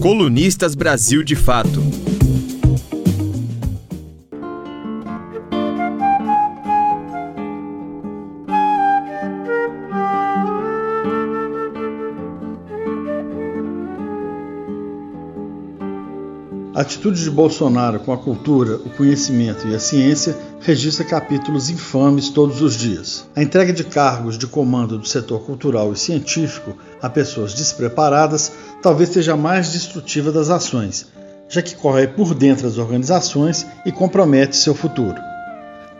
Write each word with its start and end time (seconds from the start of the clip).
Colunistas 0.00 0.76
Brasil 0.76 1.24
de 1.24 1.34
Fato. 1.34 2.07
A 16.78 16.82
atitude 16.82 17.24
de 17.24 17.28
Bolsonaro 17.28 17.98
com 17.98 18.12
a 18.12 18.16
cultura, 18.16 18.76
o 18.76 18.90
conhecimento 18.90 19.66
e 19.66 19.74
a 19.74 19.80
ciência 19.80 20.38
registra 20.60 21.04
capítulos 21.04 21.70
infames 21.70 22.28
todos 22.28 22.62
os 22.62 22.76
dias. 22.76 23.26
A 23.34 23.42
entrega 23.42 23.72
de 23.72 23.82
cargos 23.82 24.38
de 24.38 24.46
comando 24.46 24.96
do 24.96 25.04
setor 25.04 25.40
cultural 25.40 25.92
e 25.92 25.96
científico 25.96 26.78
a 27.02 27.10
pessoas 27.10 27.52
despreparadas 27.52 28.52
talvez 28.80 29.10
seja 29.10 29.32
a 29.32 29.36
mais 29.36 29.72
destrutiva 29.72 30.30
das 30.30 30.50
ações, 30.50 31.08
já 31.48 31.60
que 31.60 31.74
corre 31.74 32.06
por 32.06 32.32
dentro 32.32 32.68
das 32.68 32.78
organizações 32.78 33.66
e 33.84 33.90
compromete 33.90 34.54
seu 34.54 34.72
futuro. 34.72 35.16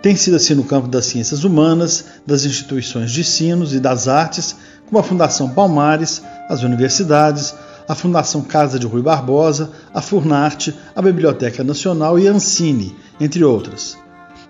Tem 0.01 0.15
sido 0.15 0.37
assim 0.37 0.55
no 0.55 0.63
campo 0.63 0.87
das 0.87 1.07
ciências 1.07 1.43
humanas, 1.43 2.05
das 2.25 2.45
instituições 2.45 3.11
de 3.11 3.23
ensino 3.23 3.67
e 3.67 3.81
das 3.81 4.07
artes, 4.07 4.55
como 4.87 5.01
a 5.01 5.03
Fundação 5.03 5.51
Palmares, 5.51 6.23
as 6.49 6.63
universidades, 6.63 7.53
a 7.89 7.95
Fundação 7.95 8.43
Casa 8.43 8.79
de 8.79 8.87
Rui 8.87 9.01
Barbosa, 9.01 9.73
a 9.95 10.03
Furnarte, 10.03 10.75
a 10.95 11.01
Biblioteca 11.01 11.65
Nacional 11.65 12.19
e 12.19 12.29
a 12.29 12.33
Ancine, 12.33 12.95
entre 13.19 13.43
outras. 13.43 13.97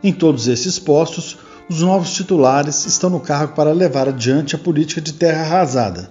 Em 0.03 0.13
todos 0.13 0.49
esses 0.49 0.79
postos, 0.79 1.39
os 1.71 1.81
novos 1.81 2.13
titulares 2.13 2.85
estão 2.87 3.09
no 3.09 3.21
cargo 3.21 3.55
para 3.55 3.73
levar 3.73 4.09
adiante 4.09 4.57
a 4.57 4.59
política 4.59 5.01
de 5.01 5.13
terra 5.13 5.43
arrasada. 5.43 6.11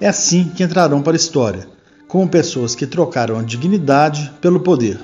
É 0.00 0.06
assim 0.06 0.44
que 0.54 0.62
entrarão 0.62 1.02
para 1.02 1.14
a 1.14 1.16
história, 1.16 1.66
como 2.06 2.28
pessoas 2.28 2.74
que 2.74 2.86
trocaram 2.86 3.38
a 3.38 3.42
dignidade 3.42 4.32
pelo 4.40 4.60
poder. 4.60 5.00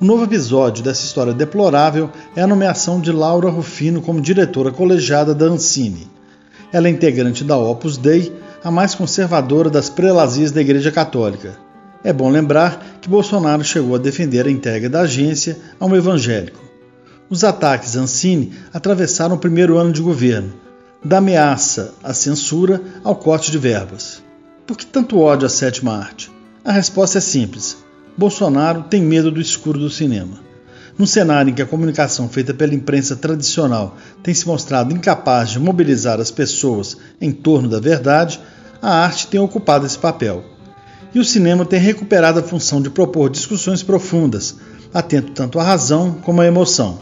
Um 0.00 0.06
novo 0.06 0.24
episódio 0.24 0.84
dessa 0.84 1.06
história 1.06 1.32
deplorável 1.32 2.10
é 2.34 2.42
a 2.42 2.46
nomeação 2.46 3.00
de 3.00 3.10
Laura 3.10 3.48
Rufino 3.48 4.02
como 4.02 4.20
diretora 4.20 4.70
colegiada 4.70 5.34
da 5.34 5.46
Ancine. 5.46 6.06
Ela 6.70 6.88
é 6.88 6.90
integrante 6.90 7.44
da 7.44 7.56
Opus 7.56 7.96
Dei, 7.96 8.30
a 8.62 8.70
mais 8.70 8.94
conservadora 8.94 9.70
das 9.70 9.88
prelazias 9.88 10.52
da 10.52 10.60
Igreja 10.60 10.90
Católica. 10.90 11.58
É 12.02 12.12
bom 12.12 12.30
lembrar 12.30 12.98
que 13.00 13.08
Bolsonaro 13.08 13.64
chegou 13.64 13.94
a 13.94 13.98
defender 13.98 14.46
a 14.46 14.50
entrega 14.50 14.88
da 14.88 15.00
agência 15.00 15.58
a 15.78 15.86
um 15.86 15.96
evangélico. 15.96 16.62
Os 17.28 17.42
ataques 17.42 17.96
Ancine 17.96 18.52
atravessaram 18.72 19.34
o 19.34 19.38
primeiro 19.38 19.76
ano 19.76 19.92
de 19.92 20.00
governo, 20.00 20.54
da 21.04 21.18
ameaça 21.18 21.94
à 22.02 22.14
censura 22.14 22.80
ao 23.02 23.16
corte 23.16 23.50
de 23.50 23.58
verbas. 23.58 24.22
Por 24.66 24.76
que 24.76 24.86
tanto 24.86 25.18
ódio 25.18 25.46
à 25.46 25.48
sétima 25.48 25.96
arte? 25.96 26.30
A 26.64 26.72
resposta 26.72 27.18
é 27.18 27.20
simples: 27.20 27.76
Bolsonaro 28.16 28.84
tem 28.84 29.02
medo 29.02 29.30
do 29.30 29.40
escuro 29.40 29.78
do 29.78 29.90
cinema. 29.90 30.45
Num 30.98 31.06
cenário 31.06 31.50
em 31.50 31.54
que 31.54 31.60
a 31.60 31.66
comunicação 31.66 32.26
feita 32.26 32.54
pela 32.54 32.74
imprensa 32.74 33.14
tradicional 33.14 33.96
tem 34.22 34.32
se 34.32 34.46
mostrado 34.46 34.94
incapaz 34.94 35.50
de 35.50 35.58
mobilizar 35.58 36.18
as 36.20 36.30
pessoas 36.30 36.96
em 37.20 37.32
torno 37.32 37.68
da 37.68 37.78
verdade, 37.78 38.40
a 38.80 39.04
arte 39.04 39.26
tem 39.26 39.38
ocupado 39.38 39.84
esse 39.84 39.98
papel. 39.98 40.42
E 41.14 41.20
o 41.20 41.24
cinema 41.24 41.66
tem 41.66 41.78
recuperado 41.78 42.40
a 42.40 42.42
função 42.42 42.80
de 42.80 42.88
propor 42.88 43.28
discussões 43.28 43.82
profundas, 43.82 44.56
atento 44.92 45.32
tanto 45.32 45.58
à 45.58 45.62
razão 45.62 46.12
como 46.22 46.40
à 46.40 46.46
emoção. 46.46 46.98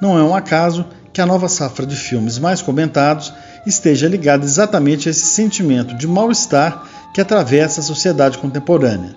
Não 0.00 0.16
é 0.16 0.22
um 0.22 0.34
acaso 0.34 0.86
que 1.12 1.20
a 1.20 1.26
nova 1.26 1.48
safra 1.48 1.84
de 1.84 1.96
filmes 1.96 2.38
mais 2.38 2.62
comentados 2.62 3.32
esteja 3.66 4.08
ligada 4.08 4.44
exatamente 4.44 5.08
a 5.08 5.10
esse 5.10 5.26
sentimento 5.26 5.96
de 5.96 6.06
mal-estar 6.06 6.88
que 7.12 7.20
atravessa 7.20 7.80
a 7.80 7.84
sociedade 7.84 8.38
contemporânea. 8.38 9.14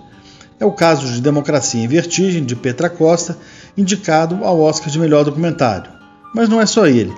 É 0.58 0.64
o 0.64 0.72
caso 0.72 1.06
de 1.12 1.20
Democracia 1.20 1.82
em 1.82 1.88
Vertigem, 1.88 2.44
de 2.44 2.56
Petra 2.56 2.88
Costa, 2.88 3.36
indicado 3.76 4.44
ao 4.44 4.60
Oscar 4.60 4.90
de 4.90 4.98
melhor 4.98 5.24
documentário. 5.24 5.90
Mas 6.34 6.48
não 6.48 6.60
é 6.60 6.66
só 6.66 6.86
ele. 6.86 7.12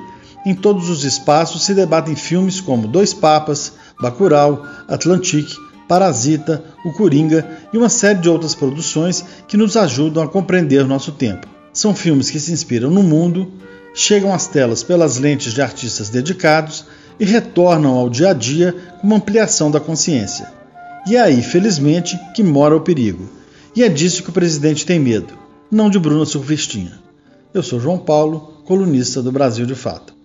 Em 0.44 0.54
todos 0.54 0.88
os 0.88 1.04
espaços 1.04 1.64
se 1.64 1.74
debatem 1.74 2.14
filmes 2.14 2.60
como 2.60 2.88
Dois 2.88 3.12
Papas, 3.12 3.72
Bacurau, 4.00 4.64
Atlantique, 4.88 5.56
Parasita, 5.88 6.62
O 6.84 6.92
Coringa 6.92 7.48
e 7.72 7.78
uma 7.78 7.88
série 7.88 8.20
de 8.20 8.28
outras 8.28 8.54
produções 8.54 9.24
que 9.46 9.56
nos 9.56 9.76
ajudam 9.76 10.22
a 10.22 10.28
compreender 10.28 10.84
nosso 10.84 11.12
tempo. 11.12 11.46
São 11.72 11.94
filmes 11.94 12.30
que 12.30 12.41
se 12.41 12.52
inspiram 12.52 12.90
no 12.90 13.02
mundo, 13.02 13.52
chegam 13.94 14.32
às 14.32 14.46
telas 14.46 14.82
pelas 14.82 15.19
lentes 15.19 15.52
de 15.52 15.62
artistas 15.62 16.08
dedicados 16.08 16.84
e 17.19 17.25
retornam 17.25 17.94
ao 17.94 18.08
dia 18.08 18.30
a 18.30 18.32
dia 18.32 18.75
com 19.00 19.06
uma 19.06 19.16
ampliação 19.16 19.70
da 19.70 19.80
consciência. 19.80 20.52
E 21.06 21.16
é 21.16 21.20
aí, 21.20 21.42
felizmente, 21.42 22.19
que 22.34 22.42
mora 22.42 22.76
o 22.76 22.80
perigo. 22.80 23.28
E 23.75 23.82
é 23.82 23.88
disso 23.88 24.22
que 24.22 24.30
o 24.30 24.32
presidente 24.32 24.84
tem 24.84 24.98
medo, 24.98 25.34
não 25.70 25.90
de 25.90 25.98
Bruna 25.98 26.24
Surfistinha. 26.24 26.98
Eu 27.52 27.62
sou 27.62 27.78
João 27.78 27.98
Paulo, 27.98 28.62
colunista 28.64 29.22
do 29.22 29.30
Brasil 29.30 29.66
de 29.66 29.74
Fato. 29.74 30.17